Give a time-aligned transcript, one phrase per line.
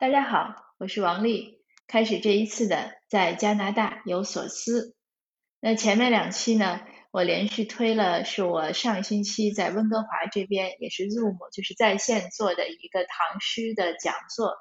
[0.00, 1.58] 大家好，我是王丽。
[1.88, 4.94] 开始这一次的在加拿大有所思。
[5.58, 14.54] 那前面两期呢，我连续推了，是我上星期在温哥华这边也是 Zoom，就是在线做的一个唐诗的讲座，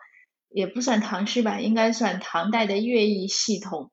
[0.49, 3.91] 也不算唐诗吧，应该算唐代的乐毅系统，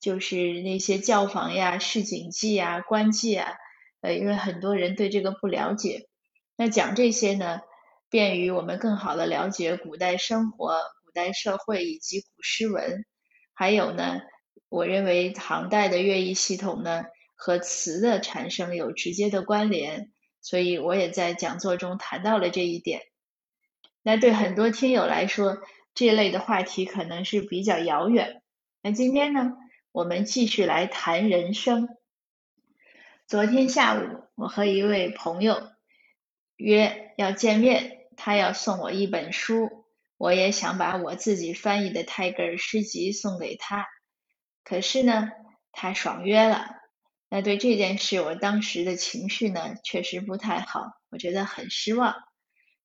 [0.00, 3.56] 就是那些教坊呀、市井记啊、官记啊。
[4.00, 6.08] 呃，因为很多人对这个不了解，
[6.56, 7.60] 那讲这些呢？
[8.10, 13.04] 便于我们更好的了解古代生活、古代社会以及古诗文。
[13.54, 14.20] 还有呢，
[14.68, 17.04] 我认为唐代的乐毅系统呢
[17.34, 23.02] 和词的产生有直接的关联，所以我也在讲座中谈到了这一点。
[24.02, 25.58] 那对很多听友来说，
[25.94, 28.42] 这类的话题可能是比较遥远。
[28.80, 29.52] 那今天呢，
[29.92, 31.88] 我们继续来谈人生。
[33.26, 35.68] 昨天下午，我和一位朋友
[36.56, 37.97] 约要见面。
[38.20, 39.86] 他要送我一本书，
[40.16, 43.86] 我也想把我自己翻译的泰戈尔诗集送给他。
[44.64, 45.30] 可是呢，
[45.70, 46.66] 他爽约了。
[47.28, 52.16] 那对这件事，我当时的情绪呢，确实不太好，我觉得很失望。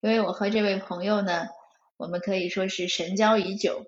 [0.02, 1.47] 因为我和这位朋友呢，
[1.97, 3.88] 我们可以说是神交已久。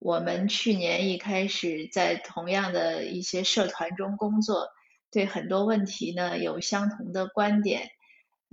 [0.00, 4.66] 我们去年一开始在同样的一些社团中工作，
[5.12, 7.88] 对很多问题呢有相同的观点。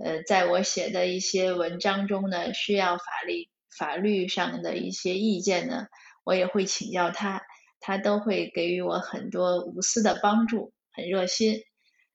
[0.02, 5.86] 呃，在我写的一些文章中呢，需要法律法律上的一些意见呢，
[6.24, 7.42] 我也会请教他，
[7.80, 11.62] 他都会给予我很多无私的帮助，很热心。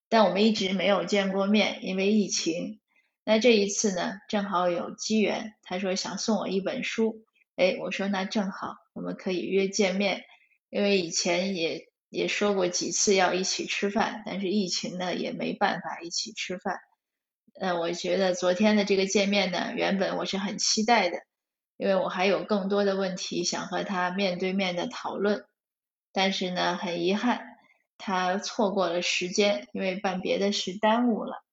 [0.09, 2.79] 但我们一直没有见过面，因为疫情。
[3.23, 7.23] 那这一次呢，正好有机缘，他说想送我一本书，
[7.55, 10.23] 哎，我说那正好，我们可以约见面，
[10.69, 16.79] 因为以前也也说过几次要一起吃饭，但是疫情呢也没办法一起吃饭。
[17.57, 21.19] 呃，我觉得昨天的这个见面呢，原本我是很期待的，
[21.77, 25.45] 因为我还有更多的问题想和他面对面的讨论，
[26.11, 27.45] 但是呢，很遗憾，
[27.97, 31.45] 他错过了时间，因为办别的事耽误了。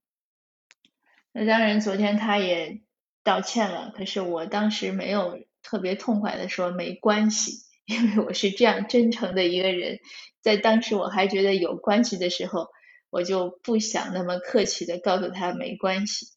[1.31, 2.81] 那当然，昨天他也
[3.23, 10.01] 道歉了，可是我当时没有特别痛快的说没关系，因为我是这样真诚的一个人，
[10.41, 12.67] 在当时我还觉得有关系的时候。
[13.13, 16.29] 我就不想那么客气的告诉他没关系，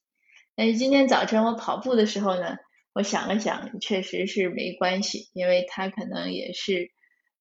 [0.57, 2.57] 但是今天早晨我跑步的时候呢，
[2.91, 6.91] 我想了想，确实是没关系，因为他可能也是，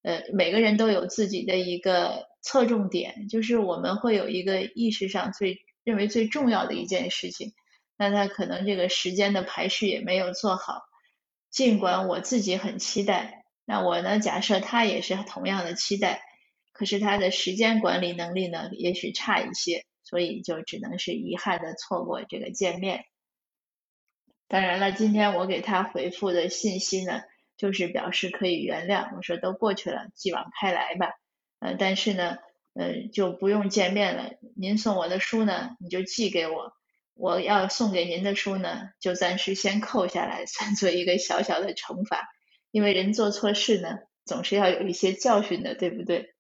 [0.02, 7.54] 呃，每个人都有自己的一个侧重点，就是我们会有一个意识上最认为最重要的一件事情，
[7.98, 10.82] 那他可能这个时间的排序也没有做好，
[11.50, 16.22] 尽管我自己很期待，那我呢，假设他也是同样的期待。
[16.74, 23.04] 可是他的时间管理能力呢，也许差一些，所以就只能是遗憾的错过这个见面。
[24.48, 27.22] 当然了，今天我给他回复的信息呢，
[27.56, 31.12] 就是表示可以原谅，我说都过去了，继往开来吧。
[31.60, 32.38] 呃，但是呢，
[32.74, 34.32] 呃，就不用见面了。
[34.56, 36.72] 您送我的书呢，你就寄给我；
[37.14, 42.28] 我要送给您的书呢，就暂时先扣下来，算作一个小小的惩罚。
[42.72, 46.33] 因为人做错事呢，总是要有一些教训的，对不对？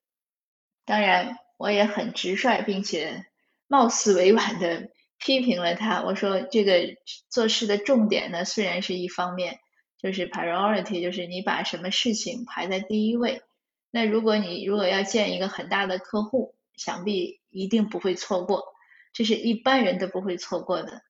[0.84, 3.24] 当然，我也很直率，并且
[3.66, 6.02] 貌似委婉的批评了他。
[6.02, 6.96] 我说，这个
[7.30, 9.58] 做事的重点呢，虽然是一方面，
[9.98, 13.42] 就是 priority，就是你把什么事情排在第一位。
[13.90, 18.64] 那如果你如果要见一个很大的客户，想必一定不会错过，
[19.12, 21.02] 这是一般人都不会错过的。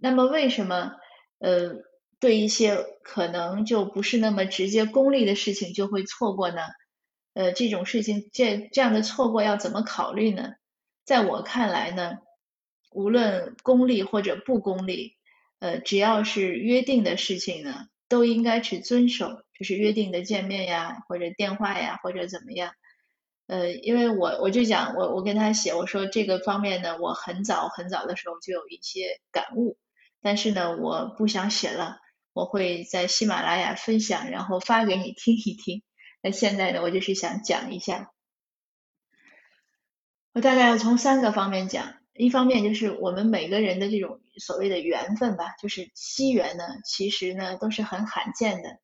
[0.00, 0.92] 那么，为什么
[1.38, 1.74] 呃，
[2.18, 6.62] 对一些可能就不是那么直接功利的事情就会错过呢？
[7.34, 10.54] 呃，这种事情，这这样的错过要怎么考虑呢？
[11.04, 12.18] 在我看来呢，
[12.92, 15.16] 无论功利或者不功利，
[15.58, 22.72] 呃，只要是约定的事情呢，都应该去遵守，就是约定的见面呀，或者电话呀，或者怎么样。
[23.46, 29.76] 呃，因为我我就讲，我我跟他写，我说这个方面呢，我很早很早的时候就有一些感悟，
[30.22, 31.98] 但是呢，我不想写了，
[32.32, 35.82] 我会在喜马拉雅分享，然后发给你听一听。
[36.24, 38.10] 那现在呢，我就是想讲一下，
[40.32, 41.96] 我大概要从三个方面讲。
[42.14, 48.78] 一方面就是我们每个人的这种所谓的缘分吧，就是机缘呢，其实呢都是很罕见的。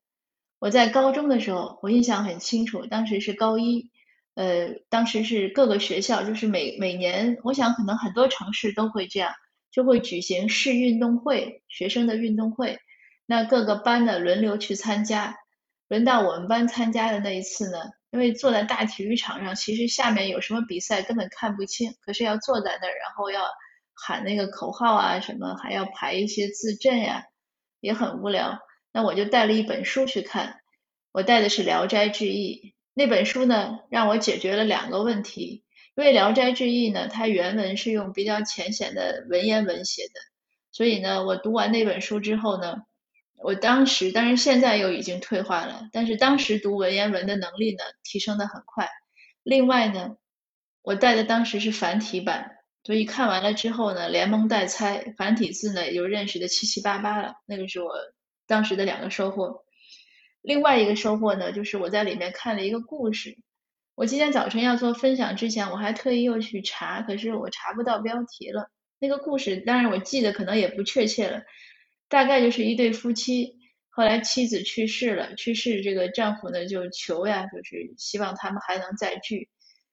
[0.59, 3.91] 我在高中的时候，我印象很清楚，当时是高一，
[4.35, 9.33] 呃，当时是各个学校，就是每每年，我想可能很多城市都会这样，
[9.71, 12.81] 就会举行市运动会，学生的运动会，
[13.25, 15.39] 那各个班的轮流去参加。
[15.91, 17.79] 轮到我们班参加的那一次呢，
[18.13, 23.43] 因为坐在大体育场上，其实下面有什么比赛根本看不清，可是要坐在那儿，然后要
[23.93, 27.25] 喊那个口号啊什么，还要排一些字阵呀，
[27.81, 28.61] 也很无聊。
[28.93, 30.61] 那我就带了一本书去看，
[31.11, 35.65] 我带的是《聊斋志异》那本书呢，让我解决了两个问题。
[35.97, 40.21] 因为《聊斋志异》呢，它原文是用比较浅显的文言文写的，
[40.71, 42.77] 所以呢，我读完那本书之后呢，
[43.43, 48.89] 我当时，当然现在又已经退化了，但是当时读文言文的能力呢，提升的很快。
[49.43, 50.17] 另外呢，
[50.83, 52.57] 我带的当时是繁体版。
[52.83, 57.35] 所以看完了之后呢，连蒙带猜，繁体字呢也就认识的七七八八了。
[57.45, 57.93] 那个是我
[58.47, 59.65] 当时的两个收获。
[60.41, 63.37] 另外一个收获呢，就是我在里面看了一个故事。
[63.95, 68.71] 我今天早晨要做分享之前，我还特意又去查，可是我查不到标题了。
[68.99, 71.43] 那个故事，当然我记得可能也不确切了，
[72.11, 73.57] 大概就是一对夫妻，
[73.89, 79.49] 后来妻子去世了，去世这个丈夫呢就求呀，就是希望他们还能再聚。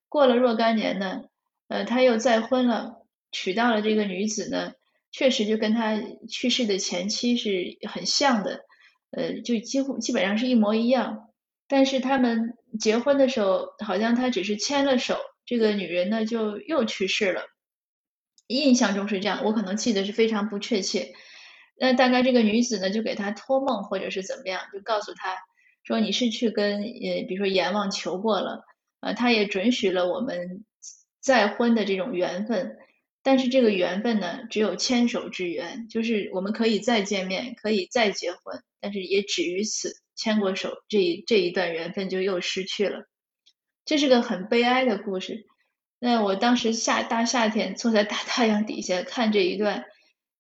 [0.10, 1.22] 过了若干年呢。
[1.70, 4.72] 呃，他又再婚了，娶到了这个女子呢，
[5.12, 8.62] 确实就跟他去世的前妻是很像的，
[9.12, 11.28] 呃，就几乎基本上是一模一样。
[11.68, 17.42] 但是他们结婚的时候，好像他只是牵了手，这个女人呢就又去世了。
[18.48, 21.14] 印象中是这样，我可能记得是非常不确切。
[21.80, 25.36] 那大概这个女子呢就给他托梦，或者是怎么样，就告诉他
[25.84, 28.64] 说你是去跟呃，比如说阎王求过了，
[29.02, 30.64] 呃，他也准许了我们。
[31.20, 32.78] 再婚的这种缘分，
[33.22, 39.92] 但是这个缘分呢，只有牵手之缘，就是我们可以再见面，可以再结婚，但是也止于此。
[40.16, 43.10] 牵过手，这一这一段缘分就又失去了，
[43.84, 45.46] 这是个很悲哀的故事。
[46.00, 49.84] 那我当时夏大夏天坐在大 太阳底下看这一段，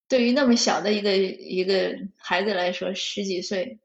[0.08, 3.80] 对于那么小的一个一个孩子来说，十几岁，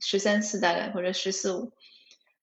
[0.00, 1.72] 十三四大概或者十四五，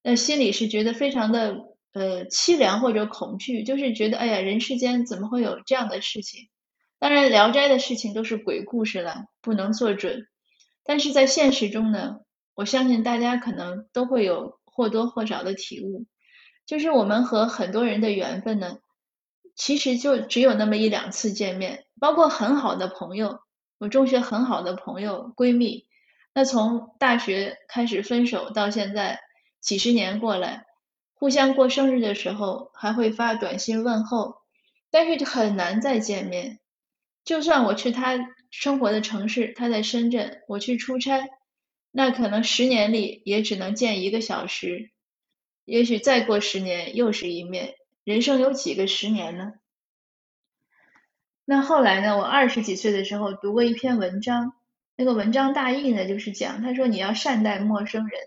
[0.02, 1.74] 那心里是觉得非常的。
[1.92, 6.50] 呃，凄凉或者恐惧，就是觉得，哎呀，人世间怎么会有这样的事情？
[6.98, 10.26] 当然，《聊斋》的事情都是鬼故事了，不能做准。
[10.84, 12.18] 但是在现实中呢，
[12.54, 16.04] 我相信大家可能都会有或多或少的体悟，
[16.66, 18.76] 就是我们和很多人的缘分呢，
[19.54, 23.40] 其实就只有那么一两次见面，包括很好的朋友，
[23.78, 25.86] 我中学很好的朋友闺蜜，
[26.34, 29.20] 那从大学开始分手到现在，
[29.60, 30.66] 几十年过来。
[31.14, 34.42] 互相过生日的时候还会发短信问候，
[34.90, 36.60] 但是很难再见面。
[37.24, 38.18] 就算我去他
[38.50, 41.26] 生活的城市，他在深圳，我去出差，
[41.90, 44.90] 那可能十年里也只能见一个小时。
[45.64, 47.74] 也许再过十年又是一面。
[48.04, 49.54] 人生有几个十年呢？
[51.46, 52.18] 那后来呢？
[52.18, 54.52] 我二十几岁的时候读过一篇文章，
[54.96, 58.20] 那个文章大意呢就是讲，他说你要善待陌生人。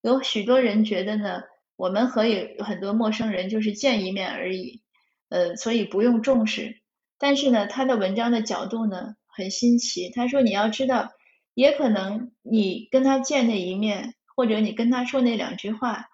[0.00, 1.42] 有许多人觉得呢。
[1.76, 4.80] 我们和有很多陌生人就是见一面而已，
[5.28, 6.80] 呃，所以不用重视。
[7.18, 10.08] 但是呢，他的文章的角度呢很新奇。
[10.08, 11.10] 他说你要知道，
[11.52, 16.10] 也可能你跟他见那一面，或者你跟他说那两句话，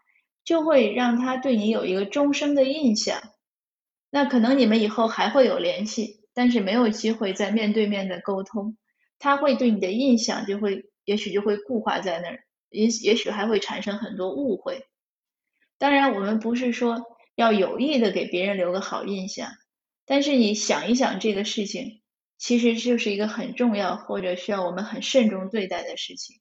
[0.47, 3.21] 就会让他对你有一个终生的印象。
[4.09, 8.77] 那可能你们以后还会有联系，但是没有机会再面对面的沟通，
[9.19, 14.87] 他会对你的印象就会，也许就会固化在那儿，也也许还会产生很多误会。
[15.79, 17.03] 当然，我们不是说
[17.35, 19.51] 要有意的给别人留个好印象，
[20.05, 22.03] 但是你想一想这个事情，
[22.39, 26.37] 其实就是一个很重要或者需要我们很慎重对待的事情，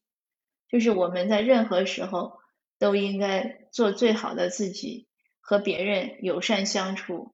[0.69, 2.33] 就是我们在任何时候
[2.77, 5.07] 都应该做最好的自己，
[5.41, 7.33] 和别人友善相处，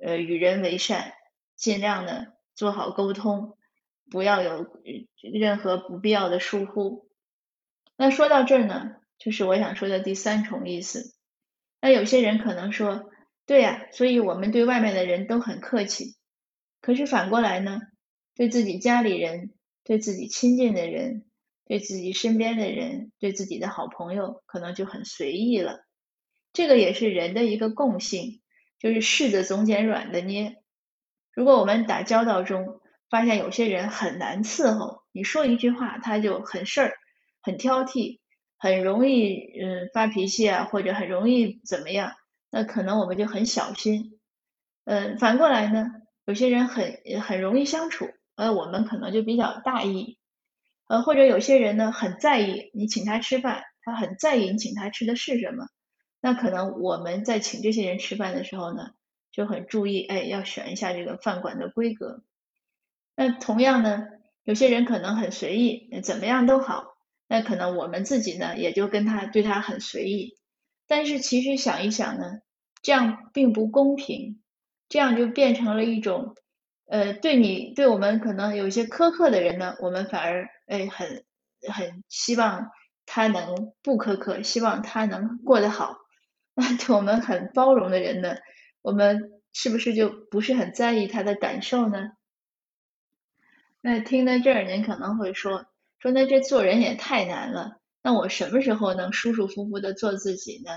[0.00, 1.12] 呃，与人为善，
[1.58, 3.58] 尽量的做好沟通，
[4.08, 4.66] 不要有
[5.20, 7.10] 任何不必要的疏忽。
[7.96, 11.14] 那说到这儿呢，就是我想说的第三重意思。
[11.80, 13.10] 那有些人可能说，
[13.44, 16.16] 对呀，所以我们对外面的人都很客气。
[16.80, 17.80] 可是反过来呢，
[18.36, 21.24] 对自己家里人、对自己亲近的人、
[21.66, 25.80] 对自己身边的人、对自己的好朋友，可能就很随意了。
[26.52, 28.42] 这个也是人的一个共性，
[28.78, 30.62] 就是柿子总捡软的捏。
[31.38, 32.80] 如果我们打交道中
[33.10, 36.94] 发现有些人很难伺候，你说一句话他就很事儿、
[37.40, 38.18] 很挑剔。
[38.60, 42.14] 很容易嗯发脾气啊，或者很容易怎么样？
[42.50, 44.18] 那可能我们就很小心。
[44.84, 45.86] 嗯，反过来呢，
[46.24, 50.18] 有些人很很容易相处，呃，我们可能就比较大意。
[50.88, 55.68] 呃，或者有些人呢很在意你请他吃饭，他很在意你请他吃的是什么。
[56.20, 58.90] 那可能我们在请这些人吃饭的时候呢，
[59.38, 62.24] 就很注意，哎，要选一下这个饭馆的规格。
[63.14, 64.08] 那同样呢，
[64.42, 66.96] 有些人可能很随意，怎么样都好。
[67.28, 70.34] 那可能我们自己呢，也就跟他对他很随意，
[70.88, 72.40] 但是其实想一想呢，
[72.82, 74.42] 这样并不公平，
[74.88, 76.34] 这样就变成了一种，
[76.88, 81.24] 呃，对你对我们可能有些苛刻的人呢，我们反而哎很
[81.72, 82.72] 很希望
[83.06, 85.96] 他能不苛刻，希望他能过得好。
[86.54, 88.34] 那 对我们很包容的人呢，
[88.88, 92.12] 我们是不是就不是很在意他的感受呢？
[93.82, 95.66] 那听到这儿，您可能会说，
[95.98, 97.82] 说那这做人也太难了。
[98.02, 100.70] 那我什么时候能舒舒服服的做自己呢？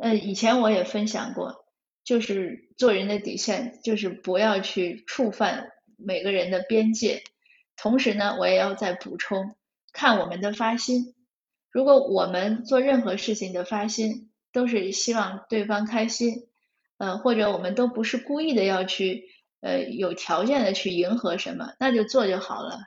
[0.00, 1.66] 呃，以前我也分享过，
[2.04, 7.24] 就是做人的底线，就是不要去触犯每个人的边界。
[7.76, 9.56] 同时呢，我也要再补充，
[9.92, 11.16] 看我们的发心。
[11.72, 16.47] 如果我们做任何事情的发心都是希望对方开心，
[16.98, 19.24] 呃，或者我们都不是故意的要去。
[19.60, 22.78] 呃，有条件的去迎合什么，那就做就好了。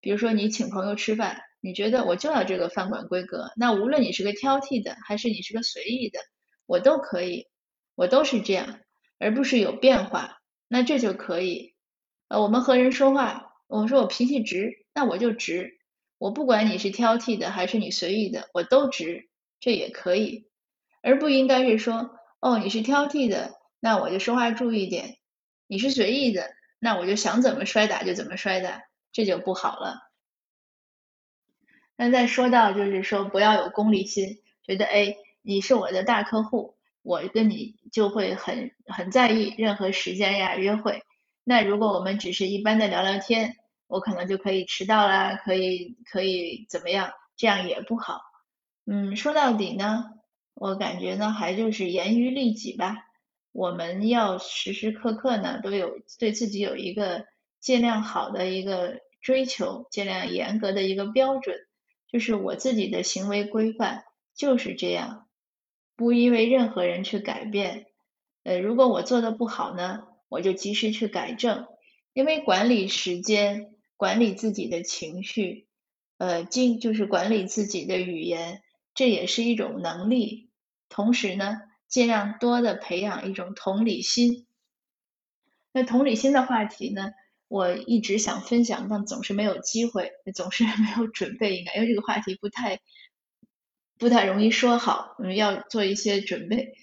[0.00, 6.18] 比如说你请朋友吃饭，你觉得我就要这个饭馆规格，那无论你是个挑剔的，还是你是个随意的，
[6.66, 7.46] 我都可以，
[7.94, 8.80] 我都是这样，
[9.20, 11.76] 而不是有变化，那这就可以。
[12.26, 15.78] 呃，我们和人说话，我说我脾气直，那我就直，
[16.18, 19.28] 我不管你是挑剔的还是你随意的，我都直，
[19.60, 20.48] 这也可以，
[21.02, 22.10] 而不应该是说，
[22.46, 25.16] 哦，你是挑剔的，那我就说话注意点。
[25.66, 26.48] 你是随意的，
[26.78, 30.08] 那我就想怎么摔打就怎么摔打，这就不好了。
[31.96, 41.02] 那再说到就是说不要有功利心，觉得哎你是我的大客户，我跟你就会很很在意任何时间呀约会。
[41.42, 43.56] 那如果我们只是一般的聊聊天，
[43.88, 48.20] 我可能就可以迟到啦，可以可以怎么样，这样也不好。
[48.84, 50.04] 嗯，说到底呢，
[50.58, 52.96] 我感觉呢还就是严于律己吧。
[53.52, 57.26] 我们要时时刻刻呢都有对自己有一个
[57.60, 61.56] 尽量好的一个追求，尽量严格的一个标准，
[62.10, 65.28] 就是我自己的行为规范就是这样，
[65.94, 67.86] 不因为任何人去改变。
[68.44, 71.66] 呃，如果我做的不好呢，我就及时去改正，
[72.14, 75.66] 因为管理时间、管理自己的情绪，
[76.16, 78.62] 呃，经就是管理自己的语言，
[78.96, 80.50] 这也是一种能力。
[80.88, 81.60] 同时呢。
[81.88, 84.44] 尽量多的培养一种同理心。
[85.70, 87.12] 那同理心的话题呢，
[87.46, 91.56] 我一直想分享，但总是没有机会，总是 没有准备。
[91.56, 92.80] 应该因为这个话题不太
[93.98, 96.74] 不太容易说好，嗯，要做一些准备。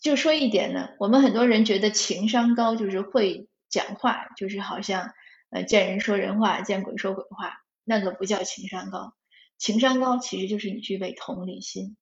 [0.00, 5.12] 就说一点呢，我们很多人觉得情商高就是会讲话，就是好像
[5.50, 9.14] 呃见人说人话，见鬼说鬼话，那个不叫情商高。
[9.58, 11.96] 情商高其实就是你具备同理心。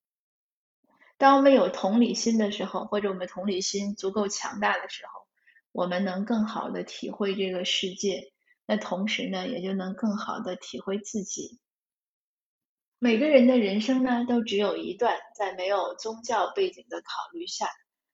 [1.17, 5.27] 当我们有同理心的时候，或者我们同理心足够强大的时候，
[5.73, 8.33] 我们能更好的体会这个世界，
[8.67, 11.61] 那同时呢，也就能更好的体会自己。
[12.99, 17.69] 每个人的人生呢，都只有一段，在没有宗教背景的考虑下，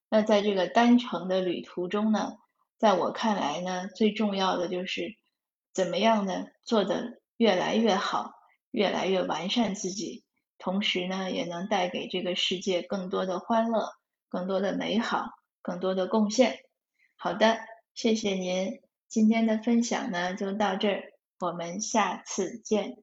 [0.09, 2.33] 那在这个单程的旅途中呢，
[2.77, 5.17] 在我看来呢，最重要的就是
[5.73, 8.33] 怎么样呢，做得越来越好，
[8.71, 10.25] 越来越完善自己。
[10.59, 13.93] 同时呢，也能带给这个世界更多的欢乐、
[14.29, 15.27] 更多的美好、
[15.63, 16.59] 更多的贡献。
[17.17, 17.59] 好的，
[17.95, 21.03] 谢谢您，今天的分享呢就到这儿，
[21.39, 23.03] 我们下次见。